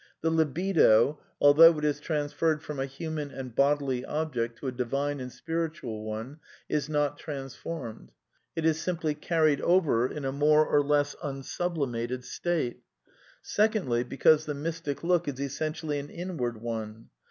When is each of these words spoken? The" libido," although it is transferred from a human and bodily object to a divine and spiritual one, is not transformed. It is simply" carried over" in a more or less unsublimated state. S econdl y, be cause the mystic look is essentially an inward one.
The" 0.21 0.31
libido," 0.43 1.19
although 1.39 1.77
it 1.77 1.85
is 1.85 1.99
transferred 1.99 2.63
from 2.63 2.79
a 2.79 2.87
human 2.87 3.29
and 3.29 3.53
bodily 3.55 4.03
object 4.05 4.57
to 4.57 4.65
a 4.67 4.71
divine 4.71 5.19
and 5.19 5.31
spiritual 5.31 6.03
one, 6.03 6.39
is 6.67 6.89
not 6.89 7.19
transformed. 7.19 8.11
It 8.55 8.65
is 8.65 8.81
simply" 8.81 9.13
carried 9.29 9.61
over" 9.61 10.07
in 10.11 10.25
a 10.25 10.31
more 10.31 10.65
or 10.65 10.81
less 10.81 11.15
unsublimated 11.21 12.25
state. 12.25 12.81
S 13.45 13.57
econdl 13.57 13.89
y, 13.89 14.01
be 14.01 14.17
cause 14.17 14.47
the 14.47 14.55
mystic 14.55 15.03
look 15.03 15.27
is 15.27 15.39
essentially 15.39 15.99
an 15.99 16.09
inward 16.09 16.59
one. 16.59 17.09